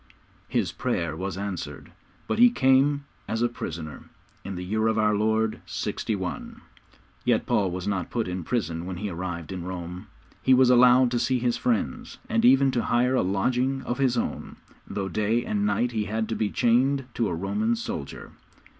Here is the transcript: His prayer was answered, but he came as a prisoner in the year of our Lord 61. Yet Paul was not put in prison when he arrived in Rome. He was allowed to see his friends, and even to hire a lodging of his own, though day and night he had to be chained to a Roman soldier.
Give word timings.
His 0.47 0.71
prayer 0.71 1.15
was 1.15 1.37
answered, 1.37 1.91
but 2.27 2.39
he 2.39 2.49
came 2.49 3.05
as 3.27 3.43
a 3.43 3.47
prisoner 3.47 4.05
in 4.43 4.55
the 4.55 4.65
year 4.65 4.87
of 4.87 4.97
our 4.97 5.13
Lord 5.13 5.61
61. 5.67 6.59
Yet 7.23 7.45
Paul 7.45 7.69
was 7.69 7.87
not 7.87 8.09
put 8.09 8.27
in 8.27 8.43
prison 8.43 8.87
when 8.87 8.97
he 8.97 9.11
arrived 9.11 9.51
in 9.51 9.63
Rome. 9.63 10.07
He 10.41 10.55
was 10.55 10.71
allowed 10.71 11.11
to 11.11 11.19
see 11.19 11.37
his 11.37 11.55
friends, 11.55 12.17
and 12.27 12.43
even 12.43 12.71
to 12.71 12.81
hire 12.85 13.13
a 13.13 13.21
lodging 13.21 13.83
of 13.83 13.99
his 13.99 14.17
own, 14.17 14.55
though 14.87 15.07
day 15.07 15.45
and 15.45 15.67
night 15.67 15.91
he 15.91 16.05
had 16.05 16.27
to 16.29 16.35
be 16.35 16.49
chained 16.49 17.05
to 17.13 17.27
a 17.27 17.35
Roman 17.35 17.75
soldier. 17.75 18.31